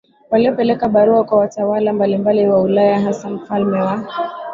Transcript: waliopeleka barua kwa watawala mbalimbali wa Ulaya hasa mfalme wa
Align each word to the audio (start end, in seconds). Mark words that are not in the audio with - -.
waliopeleka 0.29 0.87
barua 0.89 1.23
kwa 1.23 1.37
watawala 1.37 1.93
mbalimbali 1.93 2.47
wa 2.47 2.61
Ulaya 2.61 2.99
hasa 2.99 3.29
mfalme 3.29 3.81
wa 3.81 4.03